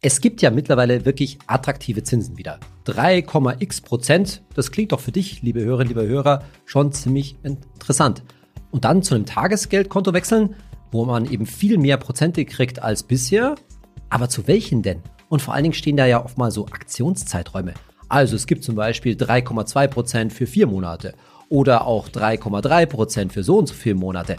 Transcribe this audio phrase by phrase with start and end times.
[0.00, 2.60] Es gibt ja mittlerweile wirklich attraktive Zinsen wieder.
[2.86, 8.22] 3,x Prozent, das klingt doch für dich, liebe Hörerinnen, liebe Hörer, schon ziemlich interessant.
[8.70, 10.54] Und dann zu einem Tagesgeldkonto wechseln,
[10.92, 13.56] wo man eben viel mehr Prozente kriegt als bisher.
[14.08, 15.02] Aber zu welchen denn?
[15.28, 17.74] Und vor allen Dingen stehen da ja oft mal so Aktionszeiträume.
[18.08, 21.14] Also es gibt zum Beispiel 3,2 Prozent für vier Monate
[21.48, 24.36] oder auch 3,3 Prozent für so und so viele Monate.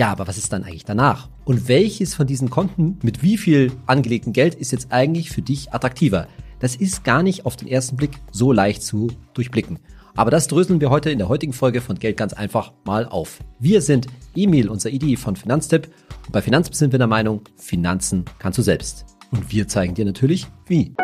[0.00, 1.28] Ja, aber was ist dann eigentlich danach?
[1.44, 5.74] Und welches von diesen Konten mit wie viel angelegten Geld ist jetzt eigentlich für dich
[5.74, 6.26] attraktiver?
[6.58, 9.78] Das ist gar nicht auf den ersten Blick so leicht zu durchblicken.
[10.16, 13.40] Aber das dröseln wir heute in der heutigen Folge von Geld ganz einfach mal auf.
[13.58, 15.90] Wir sind Emil, unser ID von Finanztipp.
[16.24, 19.04] Und bei Finanztipp sind wir der Meinung, Finanzen kannst du selbst.
[19.30, 20.94] Und wir zeigen dir natürlich, wie.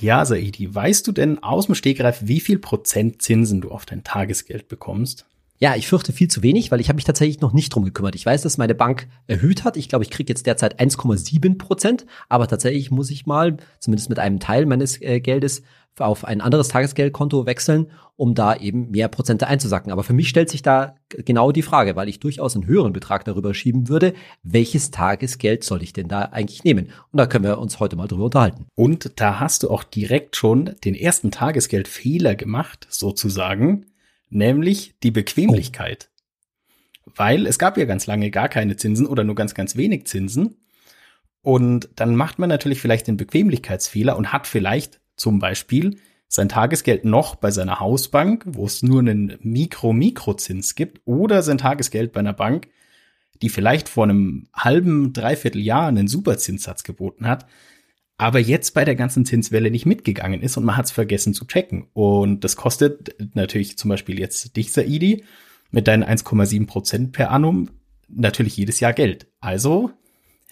[0.00, 4.04] Ja, Saidi, weißt du denn aus dem Stegreif, wie viel Prozent Zinsen du auf dein
[4.04, 5.26] Tagesgeld bekommst?
[5.58, 8.14] Ja, ich fürchte viel zu wenig, weil ich habe mich tatsächlich noch nicht drum gekümmert.
[8.14, 9.76] Ich weiß, dass meine Bank erhöht hat.
[9.76, 14.18] Ich glaube, ich kriege jetzt derzeit 1,7 Prozent, aber tatsächlich muss ich mal, zumindest mit
[14.18, 15.62] einem Teil meines äh, Geldes,
[15.98, 19.92] auf ein anderes Tagesgeldkonto wechseln, um da eben mehr Prozente einzusacken.
[19.92, 23.24] Aber für mich stellt sich da genau die Frage, weil ich durchaus einen höheren Betrag
[23.24, 26.88] darüber schieben würde, welches Tagesgeld soll ich denn da eigentlich nehmen?
[27.12, 28.66] Und da können wir uns heute mal drüber unterhalten.
[28.74, 33.86] Und da hast du auch direkt schon den ersten Tagesgeldfehler gemacht, sozusagen,
[34.36, 36.10] nämlich die Bequemlichkeit.
[37.06, 37.12] Oh.
[37.16, 40.56] Weil es gab ja ganz lange gar keine Zinsen oder nur ganz, ganz wenig Zinsen.
[41.42, 45.98] Und dann macht man natürlich vielleicht den Bequemlichkeitsfehler und hat vielleicht zum Beispiel
[46.28, 52.12] sein Tagesgeld noch bei seiner Hausbank, wo es nur einen Mikro-Mikrozins gibt, oder sein Tagesgeld
[52.12, 52.68] bei einer Bank,
[53.42, 57.46] die vielleicht vor einem halben, dreiviertel Jahr einen Superzinssatz geboten hat,
[58.18, 61.46] aber jetzt bei der ganzen Zinswelle nicht mitgegangen ist und man hat es vergessen zu
[61.46, 61.88] checken.
[61.92, 65.24] Und das kostet natürlich zum Beispiel jetzt dich, Saidi,
[65.70, 67.70] mit deinen 1,7 Prozent per annum
[68.08, 69.26] natürlich jedes Jahr Geld.
[69.40, 69.90] Also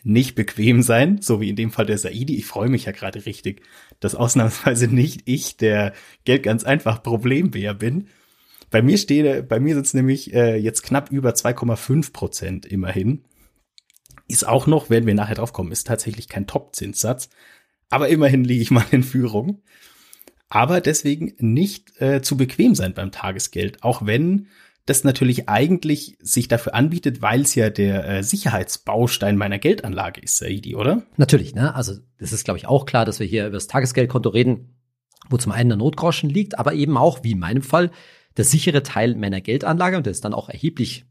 [0.02, 2.36] nicht bequem sein, so wie in dem Fall der Saidi.
[2.36, 3.62] Ich freue mich ja gerade richtig,
[4.00, 8.08] dass ausnahmsweise nicht ich, der Geld ganz einfach Problembär bin.
[8.70, 13.24] Bei mir steht, bei mir sitzt nämlich äh, jetzt knapp über 2,5 Prozent immerhin.
[14.28, 17.28] Ist auch noch, werden wir nachher drauf kommen, ist tatsächlich kein Top-Zinssatz.
[17.90, 19.62] Aber immerhin liege ich mal in Führung.
[20.48, 24.48] Aber deswegen nicht äh, zu bequem sein beim Tagesgeld, auch wenn
[24.86, 30.36] das natürlich eigentlich sich dafür anbietet, weil es ja der äh, Sicherheitsbaustein meiner Geldanlage ist,
[30.36, 31.02] Saidi, oder?
[31.16, 31.74] Natürlich, ne?
[31.74, 34.76] Also das ist, glaube ich, auch klar, dass wir hier über das Tagesgeldkonto reden,
[35.30, 37.90] wo zum einen der Notgroschen liegt, aber eben auch, wie in meinem Fall,
[38.36, 41.06] der sichere Teil meiner Geldanlage und der ist dann auch erheblich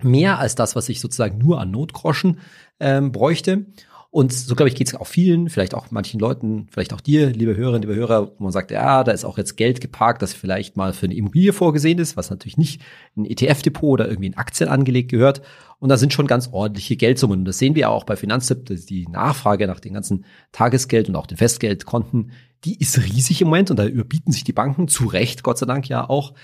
[0.00, 2.40] mehr als das, was ich sozusagen nur an Notgroschen
[2.80, 3.66] ähm, bräuchte.
[4.12, 7.30] Und so, glaube ich, geht es auch vielen, vielleicht auch manchen Leuten, vielleicht auch dir,
[7.30, 10.34] liebe Hörerinnen, liebe Hörer, wo man sagt, ja, da ist auch jetzt Geld geparkt, das
[10.34, 12.82] vielleicht mal für eine Immobilie vorgesehen ist, was natürlich nicht
[13.16, 15.40] ein ETF-Depot oder irgendwie in Aktien angelegt gehört.
[15.78, 17.38] Und da sind schon ganz ordentliche Geldsummen.
[17.38, 21.26] Und das sehen wir auch bei Finanztipp, die Nachfrage nach den ganzen Tagesgeld und auch
[21.26, 22.32] den Festgeldkonten,
[22.64, 25.64] die ist riesig im Moment und da überbieten sich die Banken zu Recht, Gott sei
[25.64, 26.34] Dank ja auch,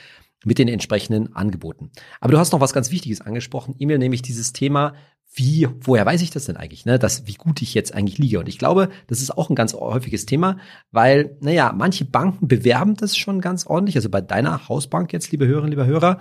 [0.42, 1.90] mit den entsprechenden Angeboten.
[2.20, 4.94] Aber du hast noch was ganz Wichtiges angesprochen, E-Mail, nämlich dieses Thema,
[5.34, 8.40] wie, woher weiß ich das denn eigentlich, ne, dass, wie gut ich jetzt eigentlich liege?
[8.40, 10.58] Und ich glaube, das ist auch ein ganz häufiges Thema,
[10.90, 13.96] weil, naja, manche Banken bewerben das schon ganz ordentlich.
[13.96, 16.18] Also bei deiner Hausbank jetzt, liebe Hörerinnen, lieber Hörer,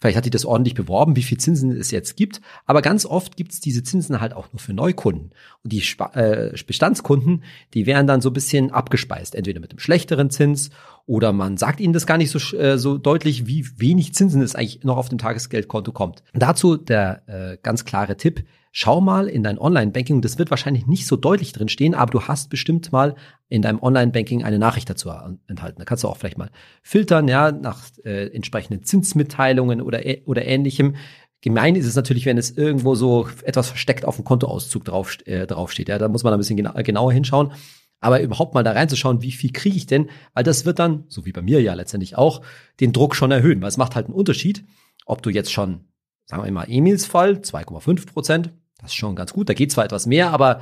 [0.00, 2.40] Vielleicht hat die das ordentlich beworben, wie viel Zinsen es jetzt gibt.
[2.64, 5.32] Aber ganz oft gibt es diese Zinsen halt auch nur für Neukunden.
[5.62, 5.82] Und die
[6.14, 7.44] äh, Bestandskunden,
[7.74, 9.34] die werden dann so ein bisschen abgespeist.
[9.34, 10.70] Entweder mit einem schlechteren Zins
[11.06, 14.54] oder man sagt ihnen das gar nicht so, äh, so deutlich, wie wenig Zinsen es
[14.54, 16.22] eigentlich noch auf dem Tagesgeldkonto kommt.
[16.32, 18.44] Und dazu der äh, ganz klare Tipp.
[18.72, 22.22] Schau mal in dein Online-Banking, das wird wahrscheinlich nicht so deutlich drin stehen, aber du
[22.22, 23.16] hast bestimmt mal
[23.48, 25.10] in deinem Online-Banking eine Nachricht dazu
[25.48, 25.78] enthalten.
[25.78, 26.50] Da kannst du auch vielleicht mal
[26.82, 30.94] filtern, ja, nach äh, entsprechenden Zinsmitteilungen oder, oder ähnlichem.
[31.40, 35.46] Gemein ist es natürlich, wenn es irgendwo so etwas versteckt auf dem Kontoauszug drauf, äh,
[35.46, 35.88] draufsteht.
[35.88, 37.52] Ja, da muss man ein bisschen gena genauer hinschauen.
[37.98, 40.10] Aber überhaupt mal da reinzuschauen, wie viel kriege ich denn?
[40.32, 42.42] Weil das wird dann, so wie bei mir ja letztendlich auch,
[42.78, 43.60] den Druck schon erhöhen.
[43.60, 44.64] Weil es macht halt einen Unterschied,
[45.06, 45.86] ob du jetzt schon,
[46.26, 49.48] sagen wir mal, Emils Fall, 2,5 Prozent, das ist schon ganz gut.
[49.48, 50.60] Da geht zwar etwas mehr, aber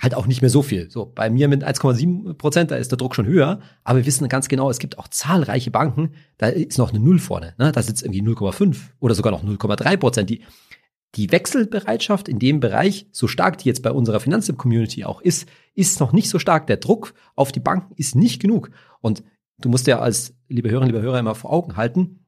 [0.00, 0.90] halt auch nicht mehr so viel.
[0.90, 3.60] So, bei mir mit 1,7 Prozent, da ist der Druck schon höher.
[3.84, 7.18] Aber wir wissen ganz genau, es gibt auch zahlreiche Banken, da ist noch eine Null
[7.18, 7.54] vorne.
[7.58, 7.72] Ne?
[7.72, 10.30] Da sitzt irgendwie 0,5 oder sogar noch 0,3 Prozent.
[10.30, 10.42] Die,
[11.14, 16.00] die Wechselbereitschaft in dem Bereich, so stark die jetzt bei unserer Finanztipp-Community auch ist, ist
[16.00, 16.66] noch nicht so stark.
[16.68, 18.70] Der Druck auf die Banken ist nicht genug.
[19.00, 19.24] Und
[19.58, 22.24] du musst ja als, liebe Hörerinnen, liebe Hörer, immer vor Augen halten,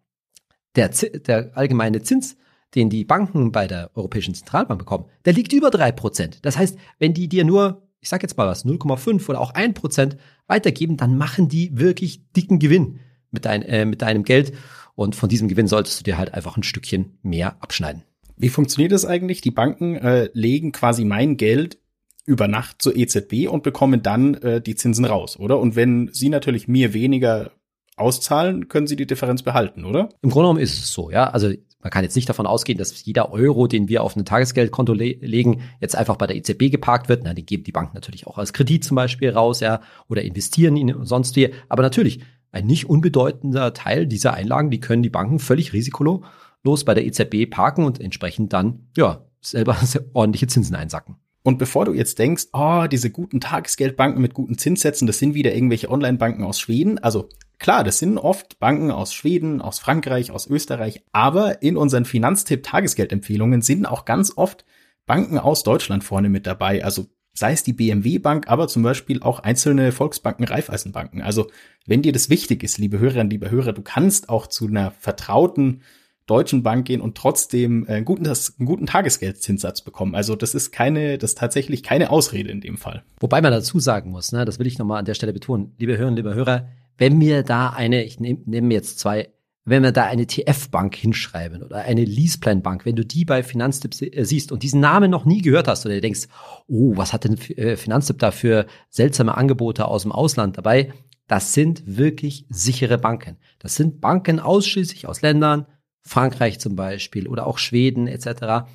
[0.77, 2.37] der, der allgemeine Zins
[2.75, 6.39] den die Banken bei der Europäischen Zentralbank bekommen, der liegt über drei Prozent.
[6.43, 9.75] Das heißt, wenn die dir nur, ich sag jetzt mal was, 0,5 oder auch ein
[9.75, 13.01] Prozent weitergeben, dann machen die wirklich dicken Gewinn
[13.31, 14.53] mit, dein, äh, mit deinem Geld.
[14.95, 18.03] Und von diesem Gewinn solltest du dir halt einfach ein Stückchen mehr abschneiden.
[18.37, 19.41] Wie funktioniert das eigentlich?
[19.41, 21.79] Die Banken äh, legen quasi mein Geld
[22.27, 25.59] über Nacht zur EZB und bekommen dann äh, die Zinsen raus, oder?
[25.59, 27.51] Und wenn Sie natürlich mir weniger
[27.97, 30.09] auszahlen, können Sie die Differenz behalten, oder?
[30.23, 31.29] Im Grunde genommen ist es so, ja.
[31.31, 31.53] Also
[31.83, 35.17] man kann jetzt nicht davon ausgehen, dass jeder Euro, den wir auf ein Tagesgeldkonto le
[35.21, 37.23] legen, jetzt einfach bei der EZB geparkt wird.
[37.25, 40.77] Na, den geben die Banken natürlich auch als Kredit zum Beispiel raus, ja, oder investieren
[40.77, 41.51] ihn und sonst wie.
[41.69, 42.21] Aber natürlich,
[42.53, 47.49] ein nicht unbedeutender Teil dieser Einlagen, die können die Banken völlig risikolos bei der EZB
[47.49, 49.77] parken und entsprechend dann, ja, selber
[50.13, 51.17] ordentliche Zinsen einsacken.
[51.43, 55.55] Und bevor du jetzt denkst, oh, diese guten Tagesgeldbanken mit guten Zinssätzen, das sind wieder
[55.55, 56.99] irgendwelche Online-Banken aus Schweden.
[56.99, 57.31] Also
[57.61, 61.05] klar, das sind oft Banken aus Schweden, aus Frankreich, aus Österreich.
[61.13, 64.65] Aber in unseren Finanztipp-Tagesgeldempfehlungen sind auch ganz oft
[65.07, 66.85] Banken aus Deutschland vorne mit dabei.
[66.85, 71.23] Also sei es die BMW Bank, aber zum Beispiel auch einzelne Volksbanken, Raiffeisenbanken.
[71.23, 71.49] Also
[71.87, 75.83] wenn dir das wichtig ist, liebe Hörerinnen, liebe Hörer, du kannst auch zu einer vertrauten
[76.27, 80.15] Deutschen Bank gehen und trotzdem äh, einen guten, einen guten Tagesgeldzinssatz bekommen.
[80.15, 83.03] Also das ist keine, das ist tatsächlich keine Ausrede in dem Fall.
[83.19, 85.99] Wobei man dazu sagen muss, ne, das will ich nochmal an der Stelle betonen, liebe
[85.99, 86.69] Hörerinnen, liebe Hörer,
[87.01, 89.31] wenn wir da eine, ich nehme nehm jetzt zwei,
[89.65, 94.25] wenn wir da eine TF-Bank hinschreiben oder eine Leaseplan-Bank, wenn du die bei Finanztipp äh,
[94.25, 96.29] siehst und diesen Namen noch nie gehört hast oder du denkst,
[96.67, 100.93] oh, was hat denn äh, Finanztipp da für seltsame Angebote aus dem Ausland dabei?
[101.27, 103.39] Das sind wirklich sichere Banken.
[103.61, 105.67] Das sind Banken ausschließlich aus Ländern,
[106.03, 108.69] Frankreich zum Beispiel oder auch Schweden etc.,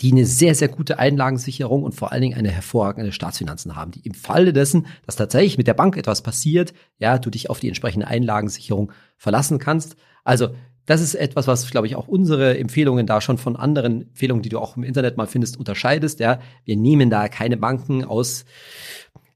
[0.00, 4.00] die eine sehr, sehr gute Einlagensicherung und vor allen Dingen eine hervorragende Staatsfinanzen haben, die
[4.00, 7.68] im Falle dessen, dass tatsächlich mit der Bank etwas passiert, ja, du dich auf die
[7.68, 9.96] entsprechende Einlagensicherung verlassen kannst.
[10.24, 10.48] Also
[10.86, 14.50] das ist etwas, was, glaube ich, auch unsere Empfehlungen da schon von anderen Empfehlungen, die
[14.50, 16.20] du auch im Internet mal findest, unterscheidest.
[16.20, 18.44] Ja, wir nehmen da keine Banken aus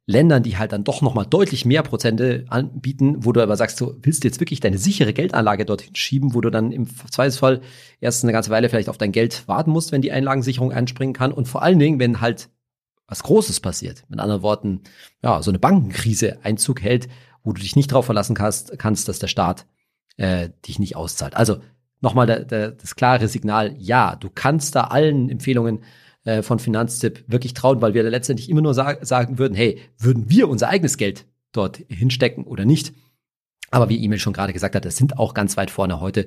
[0.09, 3.95] Ländern, die halt dann doch nochmal deutlich mehr Prozente anbieten, wo du aber sagst, du
[4.01, 7.61] willst jetzt wirklich deine sichere Geldanlage dorthin schieben, wo du dann im Zweifelsfall
[8.01, 11.31] erst eine ganze Weile vielleicht auf dein Geld warten musst, wenn die Einlagensicherung einspringen kann
[11.31, 12.49] und vor allen Dingen, wenn halt
[13.07, 14.05] was Großes passiert.
[14.09, 14.81] Mit anderen Worten,
[15.23, 17.09] ja, so eine Bankenkrise Einzug hält,
[17.43, 19.67] wo du dich nicht darauf verlassen kannst, kannst dass der Staat
[20.17, 21.37] äh, dich nicht auszahlt.
[21.37, 21.59] Also
[22.01, 25.81] nochmal das klare Signal, ja, du kannst da allen Empfehlungen
[26.25, 30.29] äh, von Finanztipp wirklich trauen, weil wir letztendlich immer nur sag, sagen würden, hey, würden
[30.29, 32.93] wir unser eigenes Geld dort hinstecken oder nicht?
[33.71, 36.27] Aber wie Emil schon gerade gesagt hat, es sind auch ganz weit vorne heute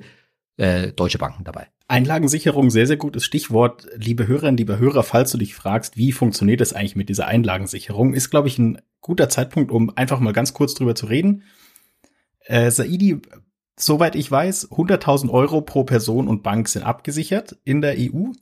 [0.56, 1.68] äh, deutsche Banken dabei.
[1.88, 3.86] Einlagensicherung, sehr, sehr gutes Stichwort.
[3.96, 8.14] Liebe Hörerinnen, liebe Hörer, falls du dich fragst, wie funktioniert das eigentlich mit dieser Einlagensicherung,
[8.14, 11.42] ist, glaube ich, ein guter Zeitpunkt, um einfach mal ganz kurz drüber zu reden.
[12.44, 13.20] Äh, Saidi,
[13.78, 18.32] soweit ich weiß, 100.000 Euro pro Person und Bank sind abgesichert in der EU.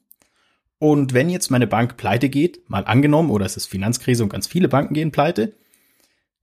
[0.81, 4.47] Und wenn jetzt meine Bank pleite geht, mal angenommen, oder es ist Finanzkrise und ganz
[4.47, 5.53] viele Banken gehen pleite,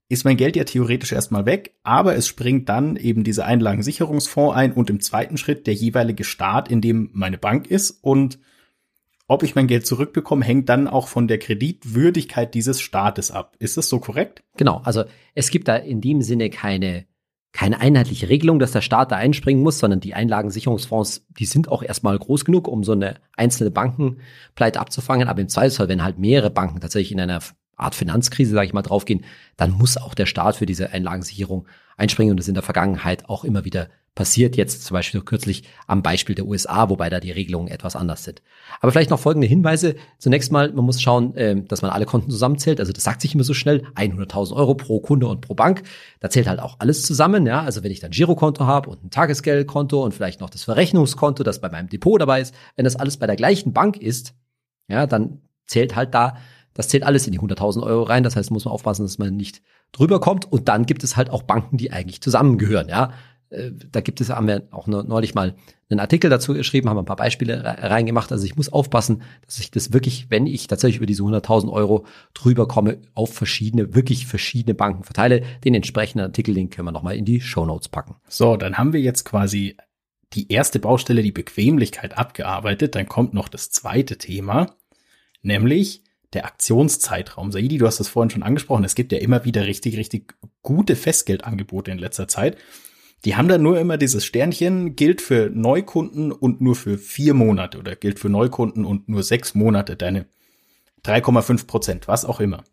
[0.09, 4.73] ist mein Geld ja theoretisch erstmal weg, aber es springt dann eben dieser Einlagensicherungsfonds ein
[4.73, 8.37] und im zweiten Schritt der jeweilige Staat, in dem meine Bank ist und
[9.27, 13.55] ob ich mein Geld zurückbekomme, hängt dann auch von der Kreditwürdigkeit dieses Staates ab.
[13.57, 14.43] Ist das so korrekt?
[14.55, 15.03] Genau, also
[15.33, 17.07] es gibt da in dem Sinne keine
[17.57, 21.81] keine einheitliche Regelung, dass der Staat da einspringen muss, sondern die Einlagensicherungsfonds, die sind auch
[21.81, 25.27] erstmal groß genug, um so eine einzelne Bankenpleite abzufangen.
[25.27, 27.39] Aber im Zweifelsfall, wenn halt mehrere Banken tatsächlich in einer
[27.75, 29.25] Art Finanzkrise, sage ich mal, draufgehen,
[29.55, 31.67] dann muss auch der Staat für diese Einlagensicherung
[31.97, 32.29] einspringen.
[32.29, 34.57] Und das ist in der Vergangenheit auch immer wieder passiert.
[34.57, 38.41] Jetzt zum Beispiel kürzlich am Beispiel der USA, wobei da die Regelungen etwas anders sind.
[38.81, 39.95] Aber vielleicht noch folgende Hinweise.
[40.17, 42.79] Zunächst mal, man muss schauen, äh, dass man alle Konten zusammenzählt.
[42.81, 45.83] Also das sagt sich immer so schnell, 100.000 Euro pro Kunde und pro Bank.
[46.19, 47.45] Da zählt halt auch alles zusammen.
[47.45, 51.43] Ja, also wenn ich dann Girokonto habe und ein Tagesgeldkonto und vielleicht noch das Verrechnungskonto,
[51.43, 54.33] das bei meinem Depot dabei ist, wenn das alles bei der gleichen Bank ist,
[54.89, 56.37] ja, dann zählt halt da
[56.77, 58.21] das zählt alles in die 100.000 Euro rein.
[58.21, 60.49] Das heißt, muss man aufpassen, dass man nicht drüber kommt.
[60.51, 62.87] Und dann gibt es halt auch Banken, die eigentlich zusammengehören.
[62.87, 63.13] Ja,
[63.49, 65.55] da gibt es, haben wir auch neulich mal
[65.89, 68.31] einen Artikel dazu geschrieben, haben ein paar Beispiele reingemacht.
[68.31, 72.05] Also ich muss aufpassen, dass ich das wirklich, wenn ich tatsächlich über diese 100.000 Euro
[72.33, 75.43] drüber komme, auf verschiedene, wirklich verschiedene Banken verteile.
[75.63, 78.15] Den entsprechenden Artikel, den können wir nochmal in die Show Notes packen.
[78.27, 79.77] So, dann haben wir jetzt quasi
[80.33, 82.95] die erste Baustelle, die Bequemlichkeit abgearbeitet.
[82.95, 84.75] Dann kommt noch das zweite Thema,
[85.41, 87.53] nämlich der Aktionszeitraum.
[87.53, 88.83] Saidi, du hast das vorhin schon angesprochen.
[88.83, 92.57] Es gibt ja immer wieder richtig, richtig gute Festgeldangebote in letzter Zeit.
[93.25, 97.79] Die haben dann nur immer dieses Sternchen, gilt für Neukunden und nur für vier Monate
[97.79, 100.27] oder gilt für Neukunden und nur sechs Monate, deine
[101.03, 102.63] 3,5 Prozent, was auch immer.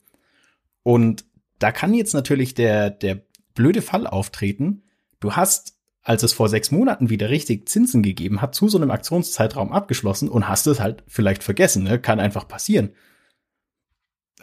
[0.82, 1.24] Und
[1.58, 3.22] da kann jetzt natürlich der, der
[3.54, 4.82] blöde Fall auftreten.
[5.20, 8.90] Du hast, als es vor sechs Monaten wieder richtig Zinsen gegeben hat, zu so einem
[8.90, 11.98] Aktionszeitraum abgeschlossen und hast es halt vielleicht vergessen, ne?
[11.98, 12.90] kann einfach passieren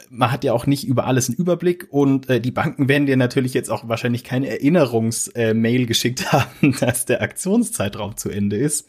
[0.09, 3.17] man hat ja auch nicht über alles einen Überblick und äh, die Banken werden dir
[3.17, 8.87] natürlich jetzt auch wahrscheinlich keine Erinnerungsmail äh, geschickt haben, dass der Aktionszeitraum zu Ende ist.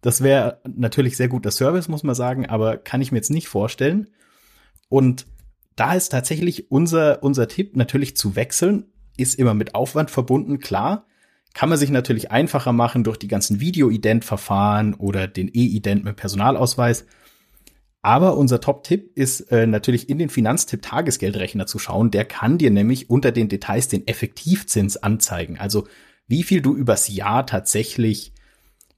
[0.00, 3.48] Das wäre natürlich sehr guter Service, muss man sagen, aber kann ich mir jetzt nicht
[3.48, 4.08] vorstellen.
[4.90, 5.26] Und
[5.76, 8.84] da ist tatsächlich unser, unser Tipp natürlich zu wechseln,
[9.16, 11.06] ist immer mit Aufwand verbunden, klar.
[11.54, 17.06] Kann man sich natürlich einfacher machen durch die ganzen Video-Ident-Verfahren oder den E-Ident mit Personalausweis.
[18.04, 22.10] Aber unser Top-Tipp ist äh, natürlich in den Finanztipp-Tagesgeldrechner zu schauen.
[22.10, 25.58] Der kann dir nämlich unter den Details den Effektivzins anzeigen.
[25.58, 25.88] Also
[26.26, 28.34] wie viel du übers Jahr tatsächlich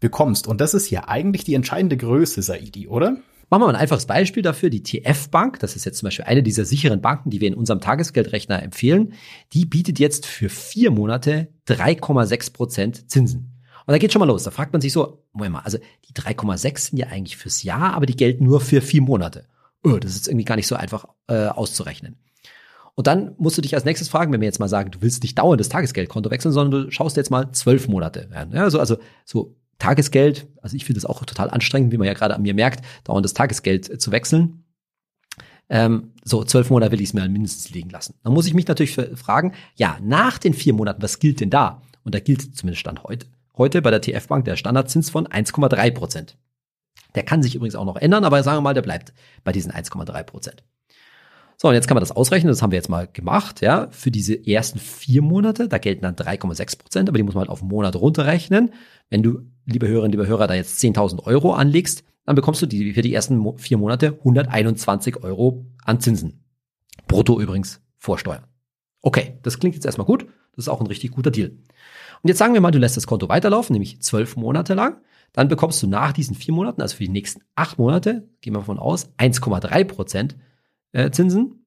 [0.00, 0.48] bekommst.
[0.48, 3.12] Und das ist ja eigentlich die entscheidende Größe, Saidi, oder?
[3.48, 4.70] Machen wir mal ein einfaches Beispiel dafür.
[4.70, 7.80] Die TF-Bank, das ist jetzt zum Beispiel eine dieser sicheren Banken, die wir in unserem
[7.80, 9.12] Tagesgeldrechner empfehlen,
[9.52, 13.55] die bietet jetzt für vier Monate 3,6 Prozent Zinsen.
[13.86, 14.42] Und da geht schon mal los.
[14.42, 15.78] Da fragt man sich so, Moment mal, also
[16.08, 19.46] die 3,6 sind ja eigentlich fürs Jahr, aber die gelten nur für vier Monate.
[19.84, 22.16] Oh, das ist irgendwie gar nicht so einfach äh, auszurechnen.
[22.96, 25.22] Und dann musst du dich als nächstes fragen, wenn wir jetzt mal sagen, du willst
[25.22, 28.28] nicht dauernd das Tagesgeldkonto wechseln, sondern du schaust jetzt mal zwölf Monate.
[28.32, 32.14] Ja, also, also so Tagesgeld, also ich finde das auch total anstrengend, wie man ja
[32.14, 34.64] gerade an mir merkt, dauernd das Tagesgeld äh, zu wechseln.
[35.68, 38.14] Ähm, so, zwölf Monate will ich es mir mindestens liegen lassen.
[38.22, 41.82] Dann muss ich mich natürlich fragen, ja, nach den vier Monaten, was gilt denn da?
[42.04, 46.36] Und da gilt zumindest Stand heute, heute bei der TF-Bank der Standardzins von 1,3 Prozent.
[47.14, 49.12] Der kann sich übrigens auch noch ändern, aber sagen wir mal, der bleibt
[49.44, 50.64] bei diesen 1,3 Prozent.
[51.58, 54.10] So, und jetzt kann man das ausrechnen, das haben wir jetzt mal gemacht, ja, für
[54.10, 57.62] diese ersten vier Monate, da gelten dann 3,6 Prozent, aber die muss man halt auf
[57.62, 58.74] einen Monat runterrechnen.
[59.08, 62.92] Wenn du, liebe Hörerinnen, liebe Hörer, da jetzt 10.000 Euro anlegst, dann bekommst du die,
[62.92, 66.44] für die ersten vier Monate 121 Euro an Zinsen.
[67.08, 68.44] Brutto übrigens vor Steuern.
[69.06, 71.50] Okay, das klingt jetzt erstmal gut, das ist auch ein richtig guter Deal.
[71.50, 75.00] Und jetzt sagen wir mal, du lässt das Konto weiterlaufen, nämlich zwölf Monate lang.
[75.32, 78.58] Dann bekommst du nach diesen vier Monaten, also für die nächsten acht Monate, gehen wir
[78.58, 80.36] davon aus, 1,3 Prozent
[80.90, 81.64] äh, Zinsen.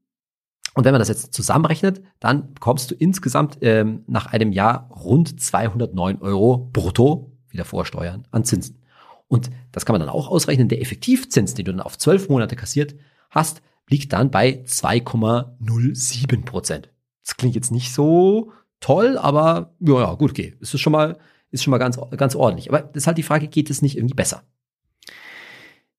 [0.74, 5.40] Und wenn man das jetzt zusammenrechnet, dann bekommst du insgesamt ähm, nach einem Jahr rund
[5.40, 8.84] 209 Euro brutto, wieder vorsteuern, an Zinsen.
[9.30, 10.68] Und das kann man dann auch ausrechnen.
[10.68, 12.96] Der Effektivzins, den du dann auf zwölf Monate kassiert
[13.30, 16.90] hast, liegt dann bei 2,07 Prozent.
[17.30, 20.56] Das klingt jetzt nicht so toll, aber ja, gut, okay.
[20.62, 21.20] Es ist schon mal,
[21.52, 22.70] ist schon mal ganz, ganz ordentlich.
[22.70, 24.42] Aber das ist halt die Frage, geht es nicht irgendwie besser?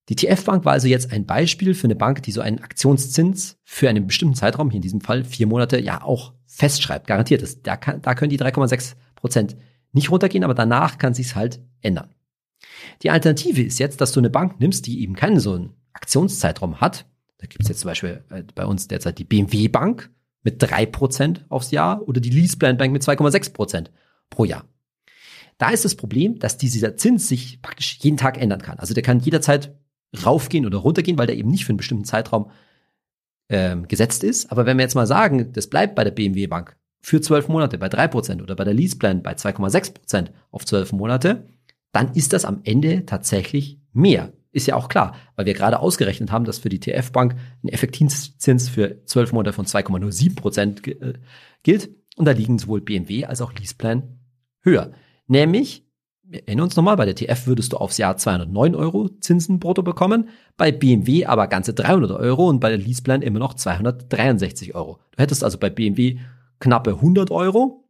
[0.09, 3.89] Die TF-Bank war also jetzt ein Beispiel für eine Bank, die so einen Aktionszins für
[3.89, 7.65] einen bestimmten Zeitraum, hier in diesem Fall vier Monate, ja auch festschreibt, garantiert ist.
[7.65, 9.57] Da, kann, da können die 3,6 Prozent
[9.93, 12.13] nicht runtergehen, aber danach kann sich's halt ändern.
[13.05, 16.81] Die Alternative ist jetzt, dass du eine Bank nimmst, die eben keinen so einen Aktionszeitraum
[16.81, 17.07] hat.
[17.39, 20.11] Da gibt es jetzt zum Beispiel äh, bei uns derzeit die BMW Bank
[20.43, 23.91] mit drei Prozent aufs Jahr oder die Leaseplan Bank mit 2,6 Prozent
[24.31, 24.65] pro Jahr.
[25.59, 28.79] Da ist das Problem, dass dieser Zins sich praktisch jeden Tag ändern kann.
[28.79, 29.77] Also der kann jederzeit
[30.25, 32.51] raufgehen oder runtergehen, weil der eben nicht für einen bestimmten Zeitraum
[33.51, 34.51] ähm, gesetzt ist.
[34.51, 37.79] Aber wenn wir jetzt mal sagen, das bleibt bei der BMW Bank für zwölf Monate
[37.79, 41.47] bei drei Prozent oder bei der Leaseplan bei 2,6 Prozent auf zwölf Monate,
[41.93, 44.33] dann ist das am Ende tatsächlich mehr.
[44.53, 48.69] Ist ja auch klar, weil wir gerade ausgerechnet haben, dass für die TF-Bank ein Effektivzins
[48.69, 51.15] für zwölf Monate von 2,07 Prozent äh,
[51.63, 51.91] gilt.
[52.17, 54.19] Und da liegen sowohl BMW als auch Leaseplan
[54.63, 54.93] höher.
[55.27, 55.87] Nämlich
[56.31, 59.83] wir erinnern uns nochmal, bei der TF würdest du aufs Jahr 209 Euro Zinsen brutto
[59.83, 65.01] bekommen, bei BMW aber ganze 300 Euro und bei der Leaseplan immer noch 263 Euro.
[65.11, 66.21] Du hättest also bei BMW
[66.61, 67.85] knappe 100 Euro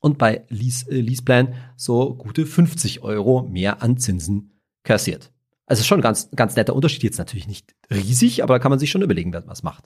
[0.00, 5.30] und bei Lease, äh, Leaseplan so gute 50 Euro mehr an Zinsen kassiert.
[5.68, 8.78] Also schon ein ganz, ganz netter Unterschied, jetzt natürlich nicht riesig, aber da kann man
[8.78, 9.84] sich schon überlegen, wer was macht.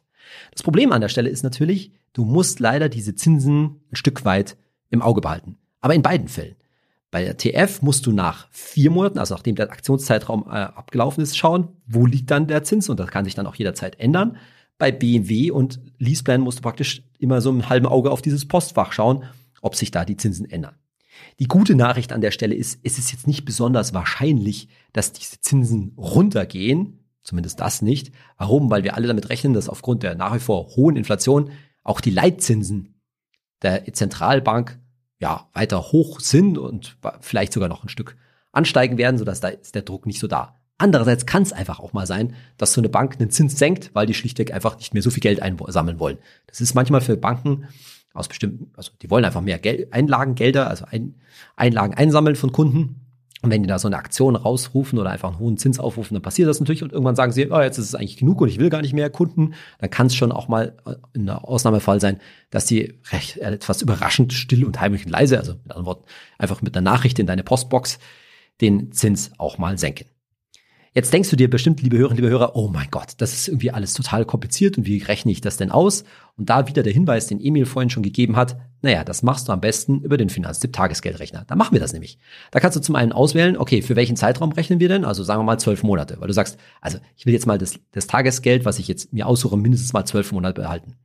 [0.52, 4.56] Das Problem an der Stelle ist natürlich, du musst leider diese Zinsen ein Stück weit
[4.90, 5.58] im Auge behalten.
[5.80, 6.54] Aber in beiden Fällen.
[7.10, 11.36] Bei der TF musst du nach vier Monaten, also nachdem der Aktionszeitraum äh, abgelaufen ist,
[11.36, 14.36] schauen, wo liegt dann der Zins und das kann sich dann auch jederzeit ändern.
[14.78, 18.92] Bei BMW und Leaseplan musst du praktisch immer so im halben Auge auf dieses Postfach
[18.92, 19.24] schauen,
[19.60, 20.76] ob sich da die Zinsen ändern.
[21.38, 25.40] Die gute Nachricht an der Stelle ist, es ist jetzt nicht besonders wahrscheinlich, dass diese
[25.40, 26.98] Zinsen runtergehen.
[27.22, 28.12] Zumindest das nicht.
[28.36, 28.70] Warum?
[28.70, 31.50] Weil wir alle damit rechnen, dass aufgrund der nach wie vor hohen Inflation
[31.84, 33.00] auch die Leitzinsen
[33.62, 34.80] der Zentralbank
[35.20, 38.16] ja, weiter hoch sind und vielleicht sogar noch ein Stück
[38.50, 40.60] ansteigen werden, sodass da ist der Druck nicht so da.
[40.78, 44.06] Andererseits kann es einfach auch mal sein, dass so eine Bank einen Zins senkt, weil
[44.06, 46.18] die schlichtweg einfach nicht mehr so viel Geld einsammeln wollen.
[46.48, 47.68] Das ist manchmal für Banken
[48.14, 51.14] aus bestimmten, also die wollen einfach mehr Geld, Einlagengelder, also ein,
[51.56, 52.98] Einlagen einsammeln von Kunden.
[53.42, 56.22] Und wenn die da so eine Aktion rausrufen oder einfach einen hohen Zins aufrufen, dann
[56.22, 58.60] passiert das natürlich und irgendwann sagen sie, oh, jetzt ist es eigentlich genug und ich
[58.60, 59.54] will gar nicht mehr Kunden.
[59.80, 60.76] Dann kann es schon auch mal
[61.12, 65.38] in einem Ausnahmefall sein, dass die recht äh, etwas überraschend still und heimlich und leise,
[65.38, 66.04] also mit anderen Worten,
[66.38, 67.98] einfach mit einer Nachricht in deine Postbox
[68.60, 70.06] den Zins auch mal senken.
[70.94, 73.70] Jetzt denkst du dir bestimmt, liebe Hörerinnen, liebe Hörer, oh mein Gott, das ist irgendwie
[73.70, 76.04] alles total kompliziert und wie rechne ich das denn aus?
[76.36, 79.52] Und da wieder der Hinweis, den Emil vorhin schon gegeben hat, naja, das machst du
[79.52, 81.44] am besten über den Finanztipp Tagesgeldrechner.
[81.46, 82.18] Da machen wir das nämlich.
[82.50, 85.06] Da kannst du zum einen auswählen, okay, für welchen Zeitraum rechnen wir denn?
[85.06, 87.80] Also sagen wir mal zwölf Monate, weil du sagst, also ich will jetzt mal das,
[87.92, 90.96] das Tagesgeld, was ich jetzt mir aussuche, mindestens mal zwölf Monate behalten.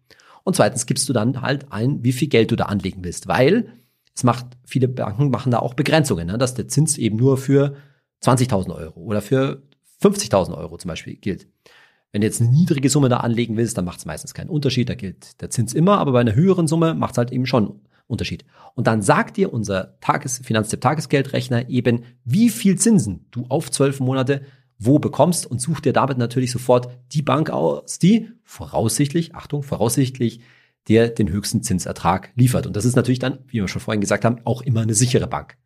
[0.43, 3.69] Und zweitens gibst du dann halt ein, wie viel Geld du da anlegen willst, weil
[4.13, 7.75] es macht, viele Banken machen da auch Begrenzungen, ne, dass der Zins eben nur für
[8.21, 9.61] 20.000 Euro oder für
[10.01, 11.47] 50.000 Euro zum Beispiel gilt.
[12.11, 14.89] Wenn du jetzt eine niedrige Summe da anlegen willst, dann macht es meistens keinen Unterschied,
[14.89, 17.81] da gilt der Zins immer, aber bei einer höheren Summe macht es halt eben schon
[18.07, 18.45] Unterschied.
[18.73, 23.99] Und dann sagt dir unser Tages Finanztipp Tagesgeldrechner eben, wie viel Zinsen du auf zwölf
[23.99, 24.41] Monate
[24.79, 30.41] wo bekommst und such dir damit natürlich sofort die Bank aus, die voraussichtlich, Achtung, voraussichtlich
[30.87, 32.67] dir den höchsten Zinsertrag liefert.
[32.67, 35.27] Und das ist natürlich dann, wie wir schon vorhin gesagt haben, auch immer eine sichere
[35.27, 35.57] Bank.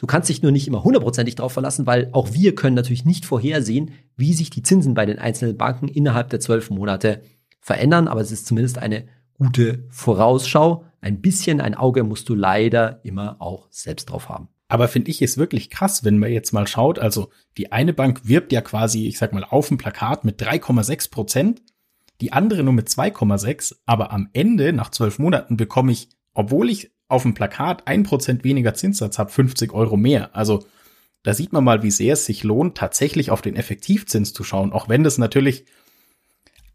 [0.00, 3.26] Du kannst dich nur nicht immer hundertprozentig darauf verlassen, weil auch wir können natürlich nicht
[3.26, 7.20] vorhersehen, wie sich die Zinsen bei den einzelnen Banken innerhalb der zwölf Monate
[7.60, 8.08] verändern.
[8.08, 9.04] Aber es ist zumindest eine
[9.34, 10.86] gute Vorausschau.
[11.02, 14.48] Ein bisschen ein Auge musst du leider immer auch selbst drauf haben.
[14.68, 16.98] Aber finde ich es wirklich krass, wenn man jetzt mal schaut.
[16.98, 17.28] Also
[17.58, 21.62] die eine Bank wirbt ja quasi, ich sag mal, auf dem Plakat mit 3,6 Prozent,
[22.22, 23.74] die andere nur mit 2,6.
[23.84, 28.44] Aber am Ende, nach zwölf Monaten, bekomme ich, obwohl ich auf dem Plakat ein Prozent
[28.44, 30.34] weniger Zinssatz habe, 50 Euro mehr.
[30.34, 30.64] Also
[31.22, 34.72] da sieht man mal, wie sehr es sich lohnt, tatsächlich auf den Effektivzins zu schauen,
[34.72, 35.66] auch wenn das natürlich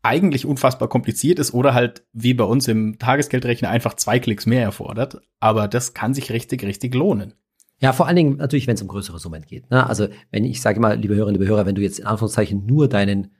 [0.03, 4.61] eigentlich unfassbar kompliziert ist oder halt wie bei uns im Tagesgeldrechner einfach zwei Klicks mehr
[4.61, 5.19] erfordert.
[5.39, 7.33] Aber das kann sich richtig, richtig lohnen.
[7.79, 9.69] Ja, vor allen Dingen natürlich, wenn es um größere Summen geht.
[9.71, 9.87] Ne?
[9.87, 12.87] Also wenn ich sage mal, liebe Hörerinnen, liebe Hörer, wenn du jetzt in Anführungszeichen nur
[12.87, 13.31] deinen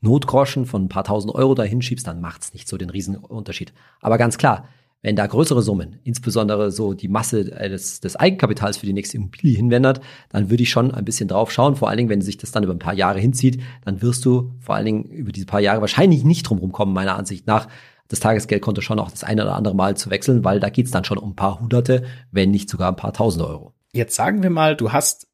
[0.00, 3.72] Notgroschen von ein paar tausend Euro dahin schiebst, dann macht's nicht so den Riesenunterschied.
[4.00, 4.68] Aber ganz klar,
[5.06, 9.18] wenn da größere Summen, insbesondere so die Masse äh, des, des Eigenkapitals für die nächste
[9.18, 11.76] Immobilie hinwendert, dann würde ich schon ein bisschen drauf schauen.
[11.76, 14.50] Vor allen Dingen, wenn sich das dann über ein paar Jahre hinzieht, dann wirst du
[14.58, 17.68] vor allen Dingen über diese paar Jahre wahrscheinlich nicht drum kommen, meiner Ansicht nach,
[18.08, 21.04] das Tagesgeldkonto schon auch das eine oder andere Mal zu wechseln, weil da geht's dann
[21.04, 23.74] schon um ein paar Hunderte, wenn nicht sogar ein paar Tausende Euro.
[23.92, 25.28] Jetzt sagen wir mal, du hast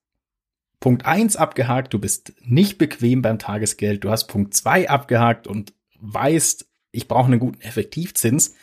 [0.80, 5.72] Punkt eins abgehakt, du bist nicht bequem beim Tagesgeld, du hast Punkt zwei abgehakt und
[5.98, 8.54] weißt, ich brauche einen guten Effektivzins.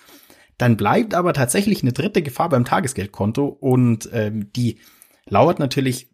[0.60, 4.78] Dann bleibt aber tatsächlich eine dritte Gefahr beim Tagesgeldkonto und ähm, die
[5.26, 6.12] lauert natürlich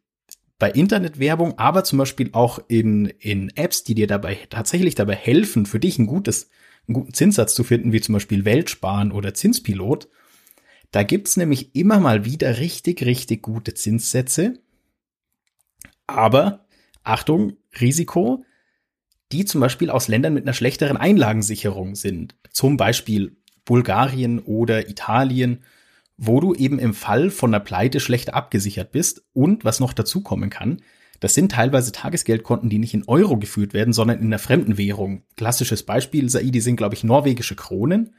[0.59, 5.65] bei Internetwerbung, aber zum Beispiel auch in, in Apps, die dir dabei tatsächlich dabei helfen,
[5.65, 6.51] für dich ein gutes,
[6.87, 10.09] einen guten Zinssatz zu finden, wie zum Beispiel Weltsparen oder Zinspilot.
[10.91, 14.59] Da gibt's nämlich immer mal wieder richtig, richtig gute Zinssätze.
[16.05, 16.67] Aber
[17.03, 18.45] Achtung, Risiko,
[19.31, 22.35] die zum Beispiel aus Ländern mit einer schlechteren Einlagensicherung sind.
[22.51, 25.63] Zum Beispiel Bulgarien oder Italien,
[26.17, 29.25] wo du eben im Fall von einer Pleite schlecht abgesichert bist.
[29.33, 30.81] Und was noch dazu kommen kann,
[31.19, 35.23] das sind teilweise Tagesgeldkonten, die nicht in Euro geführt werden, sondern in einer fremden Währung.
[35.37, 38.13] Klassisches Beispiel, Saidi sind, glaube ich, norwegische Kronen.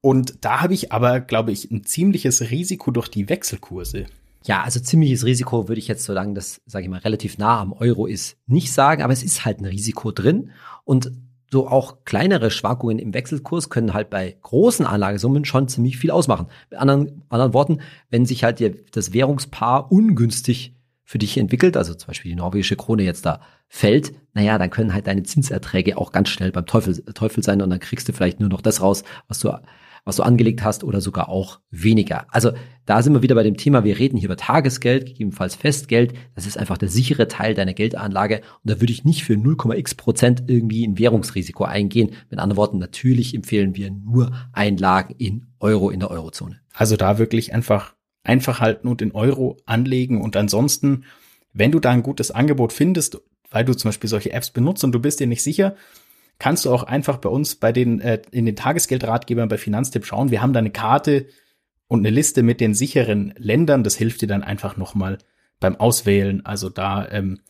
[0.00, 4.06] Und da habe ich aber, glaube ich, ein ziemliches Risiko durch die Wechselkurse.
[4.44, 7.60] Ja, also ziemliches Risiko würde ich jetzt so lange, das, sage ich mal, relativ nah
[7.60, 10.50] am Euro ist, nicht sagen, aber es ist halt ein Risiko drin.
[10.84, 11.12] Und
[11.54, 16.48] so auch kleinere Schwankungen im Wechselkurs können halt bei großen Anlagesummen schon ziemlich viel ausmachen.
[16.68, 17.78] Mit anderen, anderen Worten,
[18.10, 18.60] wenn sich halt
[18.96, 24.14] das Währungspaar ungünstig für dich entwickelt, also zum Beispiel die norwegische Krone jetzt da fällt,
[24.32, 27.78] naja, dann können halt deine Zinserträge auch ganz schnell beim Teufel, Teufel sein und dann
[27.78, 29.50] kriegst du vielleicht nur noch das raus, was du
[30.04, 32.26] was du angelegt hast oder sogar auch weniger.
[32.30, 32.52] Also
[32.84, 36.14] da sind wir wieder bei dem Thema, wir reden hier über Tagesgeld, gegebenenfalls Festgeld.
[36.34, 39.94] Das ist einfach der sichere Teil deiner Geldanlage und da würde ich nicht für 0,x
[39.94, 42.10] Prozent irgendwie ein Währungsrisiko eingehen.
[42.30, 46.60] Mit anderen Worten, natürlich empfehlen wir nur Einlagen in Euro in der Eurozone.
[46.74, 51.04] Also da wirklich einfach einfach halten und in Euro anlegen und ansonsten,
[51.52, 54.92] wenn du da ein gutes Angebot findest, weil du zum Beispiel solche Apps benutzt und
[54.92, 55.76] du bist dir nicht sicher,
[56.38, 60.30] kannst du auch einfach bei uns bei den äh, in den Tagesgeldratgebern bei Finanztipp schauen.
[60.30, 61.26] Wir haben da eine Karte
[61.88, 63.84] und eine Liste mit den sicheren Ländern.
[63.84, 65.18] Das hilft dir dann einfach nochmal
[65.60, 66.44] beim Auswählen.
[66.44, 67.40] Also da ähm,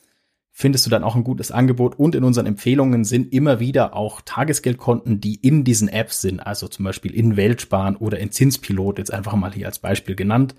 [0.51, 1.99] findest du dann auch ein gutes Angebot.
[1.99, 6.41] Und in unseren Empfehlungen sind immer wieder auch Tagesgeldkonten, die in diesen Apps sind.
[6.41, 10.55] Also zum Beispiel in Weltsparen oder in Zinspilot, jetzt einfach mal hier als Beispiel genannt.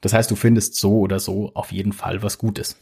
[0.00, 2.76] Das heißt, du findest so oder so auf jeden Fall was Gutes.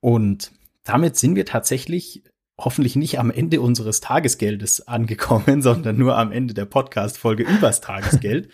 [0.00, 2.24] Und damit sind wir tatsächlich
[2.58, 8.48] hoffentlich nicht am Ende unseres Tagesgeldes angekommen, sondern nur am Ende der Podcast-Folge übers Tagesgeld.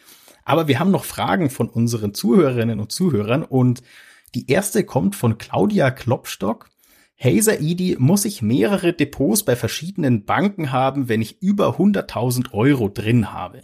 [0.44, 3.82] Aber wir haben noch Fragen von unseren Zuhörerinnen und Zuhörern und
[4.34, 6.70] die erste kommt von Claudia Klopstock.
[7.14, 12.88] Hey Saidi, muss ich mehrere Depots bei verschiedenen Banken haben, wenn ich über 100.000 Euro
[12.88, 13.62] drin habe?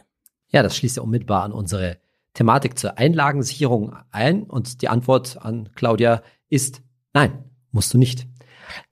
[0.48, 1.98] Ja, das schließt ja unmittelbar an unsere
[2.34, 6.82] Thematik zur Einlagensicherung ein und die Antwort an Claudia ist
[7.14, 8.28] nein, musst du nicht.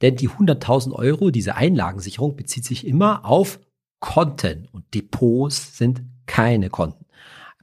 [0.03, 3.61] Denn die 100.000 Euro, diese Einlagensicherung, bezieht sich immer auf
[4.01, 7.05] Konten und Depots sind keine Konten.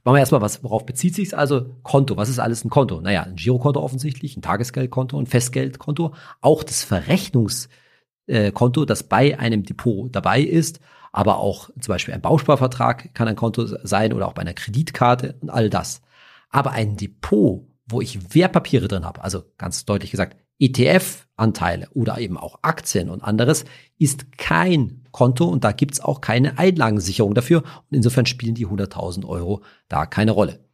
[0.04, 2.16] Machen wir erstmal, was, worauf bezieht sich Also Konto.
[2.16, 3.00] Was ist alles ein Konto?
[3.00, 10.14] Naja, ein Girokonto offensichtlich, ein Tagesgeldkonto, ein Festgeldkonto, auch das Verrechnungskonto, das bei einem Depot
[10.14, 10.80] dabei ist,
[11.12, 15.36] aber auch zum Beispiel ein Bausparvertrag kann ein Konto sein oder auch bei einer Kreditkarte
[15.40, 16.02] und all das.
[16.48, 22.36] Aber ein Depot, wo ich Wertpapiere drin habe, also ganz deutlich gesagt ETF-Anteile oder eben
[22.36, 23.64] auch Aktien und anderes,
[23.98, 27.62] ist kein Konto und da gibt's auch keine Einlagensicherung dafür.
[27.62, 30.64] Und insofern spielen die 100.000 Euro da keine Rolle.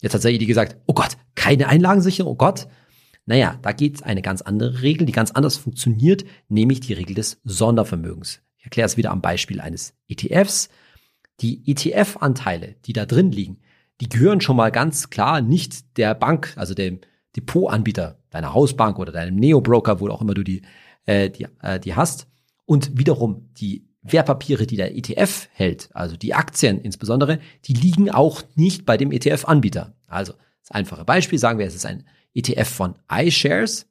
[0.00, 2.68] Jetzt hat Saidi gesagt, oh Gott, keine Einlagensicherung, oh Gott.
[3.24, 7.40] Naja, da gibt's eine ganz andere Regel, die ganz anders funktioniert, nämlich die Regel des
[7.44, 8.40] Sondervermögens.
[8.58, 10.68] Ich erkläre es wieder am Beispiel eines ETFs.
[11.40, 13.58] Die ETF-Anteile, die da drin liegen,
[14.00, 17.00] die gehören schon mal ganz klar nicht der Bank, also dem
[17.36, 20.62] Depotanbieter, deiner Hausbank oder deinem Neo-Broker, wo auch immer du die,
[21.06, 22.26] äh, die, äh, die hast.
[22.64, 28.42] Und wiederum die Wertpapiere, die der ETF hält, also die Aktien insbesondere, die liegen auch
[28.56, 29.94] nicht bei dem ETF-Anbieter.
[30.08, 33.86] Also das einfache Beispiel, sagen wir, es ist ein ETF von iShares,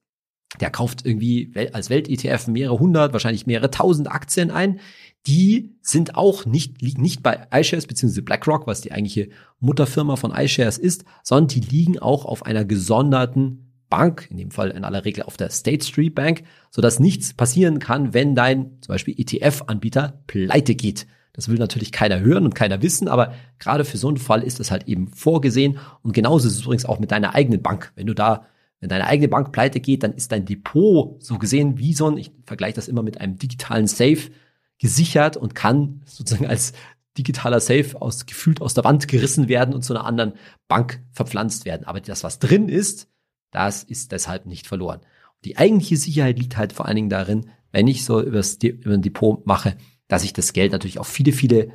[0.59, 4.79] der kauft irgendwie als Welt-ETF mehrere hundert, wahrscheinlich mehrere tausend Aktien ein
[5.27, 8.21] die sind auch nicht, liegen nicht bei iShares bzw.
[8.21, 13.67] BlackRock, was die eigentliche Mutterfirma von iShares ist, sondern die liegen auch auf einer gesonderten
[13.89, 17.79] Bank, in dem Fall in aller Regel auf der State Street Bank, sodass nichts passieren
[17.79, 21.07] kann, wenn dein zum Beispiel ETF-Anbieter pleite geht.
[21.33, 24.59] Das will natürlich keiner hören und keiner wissen, aber gerade für so einen Fall ist
[24.59, 25.77] das halt eben vorgesehen.
[26.03, 27.91] Und genauso ist es übrigens auch mit deiner eigenen Bank.
[27.95, 28.45] Wenn du da,
[28.81, 32.17] wenn deine eigene Bank pleite geht, dann ist dein Depot so gesehen wie so ein,
[32.17, 34.31] ich vergleiche das immer mit einem digitalen Safe,
[34.79, 36.73] gesichert und kann sozusagen als
[37.17, 40.33] digitaler Safe aus, gefühlt aus der Wand gerissen werden und zu einer anderen
[40.67, 41.85] Bank verpflanzt werden.
[41.85, 43.07] Aber das, was drin ist,
[43.51, 44.99] das ist deshalb nicht verloren.
[44.99, 48.95] Und die eigentliche Sicherheit liegt halt vor allen Dingen darin, wenn ich so übers, über
[48.95, 51.71] ein Depot mache, dass ich das Geld natürlich auf viele, viele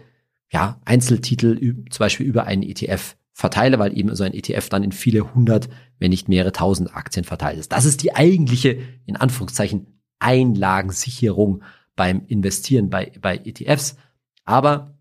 [0.50, 4.92] ja, Einzeltitel, zum Beispiel über einen ETF verteile, weil eben so ein ETF dann in
[4.92, 5.68] viele hundert,
[5.98, 7.70] wenn nicht mehrere tausend Aktien verteilt ist.
[7.70, 11.62] Das ist die eigentliche, in Anführungszeichen, Einlagensicherung
[11.96, 13.96] beim Investieren bei, bei ETFs.
[14.46, 14.96] Aber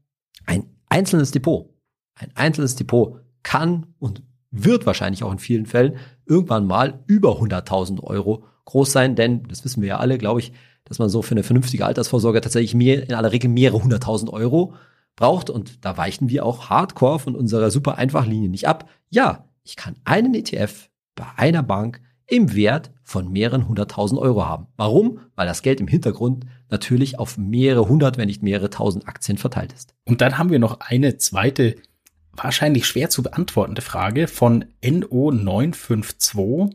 [0.45, 1.69] ein einzelnes Depot,
[2.15, 4.21] ein einzelnes Depot kann und
[4.52, 5.95] wird wahrscheinlich auch in vielen Fällen
[6.26, 10.52] irgendwann mal über 100.000 Euro groß sein, denn das wissen wir ja alle, glaube ich,
[10.84, 14.74] dass man so für eine vernünftige Altersvorsorge tatsächlich mehr, in aller Regel mehrere hunderttausend Euro
[15.15, 18.89] braucht und da weichen wir auch hardcore von unserer super einfachen Linie nicht ab.
[19.10, 24.67] Ja, ich kann einen ETF bei einer Bank im Wert von mehreren hunderttausend Euro haben.
[24.78, 25.19] Warum?
[25.36, 29.73] Weil das Geld im Hintergrund natürlich auf mehrere hundert, wenn nicht mehrere tausend Aktien verteilt
[29.73, 29.93] ist.
[30.06, 31.75] Und dann haben wir noch eine zweite,
[32.34, 36.73] wahrscheinlich schwer zu beantwortende Frage von NO952.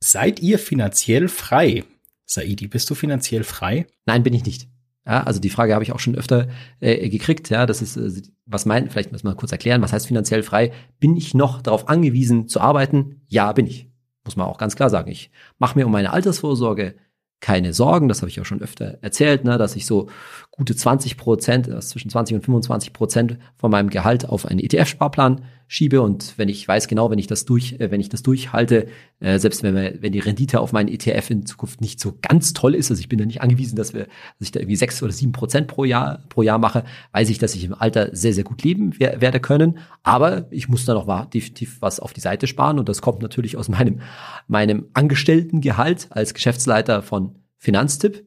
[0.00, 1.84] Seid ihr finanziell frei?
[2.24, 3.86] Saidi, bist du finanziell frei?
[4.06, 4.71] Nein, bin ich nicht.
[5.06, 6.48] Ja, also die Frage habe ich auch schon öfter
[6.80, 7.50] äh, gekriegt.
[7.50, 10.72] Ja, das ist, äh, was meint, vielleicht müssen wir kurz erklären, was heißt finanziell frei?
[11.00, 13.22] Bin ich noch darauf angewiesen zu arbeiten?
[13.28, 13.90] Ja, bin ich.
[14.24, 15.10] Muss man auch ganz klar sagen.
[15.10, 16.94] Ich mache mir um meine Altersvorsorge
[17.42, 20.08] keine Sorgen, das habe ich auch schon öfter erzählt, ne, dass ich so
[20.52, 26.02] gute 20 Prozent, zwischen 20 und 25 Prozent von meinem Gehalt auf einen ETF-Sparplan schiebe
[26.02, 28.88] und wenn ich weiß genau, wenn ich das durch, äh, wenn ich das durchhalte,
[29.20, 32.52] äh, selbst wenn wir, wenn die Rendite auf meinen ETF in Zukunft nicht so ganz
[32.52, 35.02] toll ist, also ich bin da nicht angewiesen, dass wir, dass ich da irgendwie sechs
[35.02, 38.34] oder sieben Prozent pro Jahr pro Jahr mache, weiß ich, dass ich im Alter sehr
[38.34, 42.20] sehr gut leben wer werde können, aber ich muss da noch definitiv was auf die
[42.20, 44.00] Seite sparen und das kommt natürlich aus meinem
[44.48, 48.26] meinem Angestelltengehalt als Geschäftsleiter von Finanztipp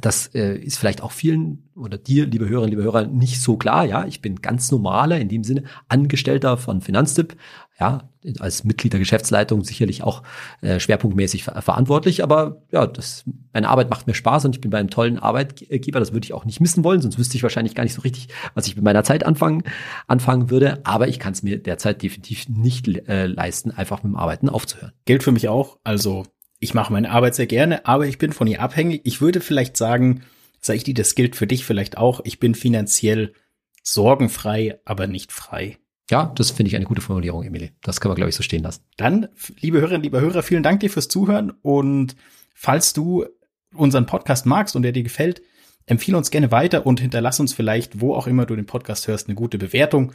[0.00, 3.84] das äh, ist vielleicht auch vielen oder dir, liebe Hörerinnen, liebe Hörer, nicht so klar.
[3.84, 7.36] Ja, ich bin ganz normaler, in dem Sinne Angestellter von Finanztipp.
[7.78, 10.22] Ja, als Mitglied der Geschäftsleitung sicherlich auch
[10.62, 12.22] äh, schwerpunktmäßig ver verantwortlich.
[12.22, 16.00] Aber ja, das, meine Arbeit macht mir Spaß und ich bin bei einem tollen Arbeitgeber.
[16.00, 18.28] Das würde ich auch nicht missen wollen, sonst wüsste ich wahrscheinlich gar nicht so richtig,
[18.54, 19.62] was ich mit meiner Zeit anfangen,
[20.06, 20.80] anfangen würde.
[20.84, 24.92] Aber ich kann es mir derzeit definitiv nicht äh, leisten, einfach mit dem Arbeiten aufzuhören.
[25.04, 25.76] Gilt für mich auch.
[25.84, 26.24] Also
[26.58, 29.02] ich mache meine Arbeit sehr gerne, aber ich bin von ihr abhängig.
[29.04, 30.22] Ich würde vielleicht sagen,
[30.60, 32.20] Saidi, das gilt für dich vielleicht auch.
[32.24, 33.34] Ich bin finanziell
[33.82, 35.78] sorgenfrei, aber nicht frei.
[36.10, 37.72] Ja, das finde ich eine gute Formulierung, Emily.
[37.82, 38.82] Das kann man, glaube ich, so stehen lassen.
[38.96, 39.28] Dann,
[39.60, 41.52] liebe Hörerinnen, liebe Hörer, vielen Dank dir fürs Zuhören.
[41.62, 42.16] Und
[42.54, 43.26] falls du
[43.74, 45.42] unseren Podcast magst und der dir gefällt,
[45.86, 49.28] empfehle uns gerne weiter und hinterlass uns vielleicht, wo auch immer du den Podcast hörst,
[49.28, 50.12] eine gute Bewertung.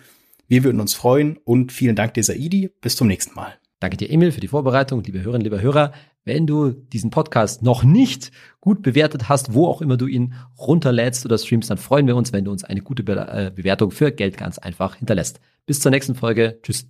[0.48, 2.70] Wir würden uns freuen und vielen Dank dir, Saidi.
[2.82, 3.58] Bis zum nächsten Mal.
[3.80, 5.04] Danke dir, Emil, für die Vorbereitung.
[5.04, 5.92] Liebe Hörerinnen, liebe Hörer,
[6.24, 11.26] wenn du diesen Podcast noch nicht gut bewertet hast, wo auch immer du ihn runterlädst
[11.26, 14.38] oder streamst, dann freuen wir uns, wenn du uns eine gute äh, Bewertung für Geld
[14.38, 15.40] ganz einfach hinterlässt.
[15.66, 16.60] Bis zur nächsten Folge.
[16.62, 16.88] Tschüss.